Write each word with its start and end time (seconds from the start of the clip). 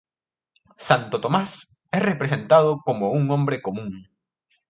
Santo 0.77 1.21
Tomás 1.21 1.77
es 1.91 2.01
representado 2.01 2.79
como 2.83 3.11
un 3.11 3.29
hombre 3.29 3.61
común. 3.61 4.09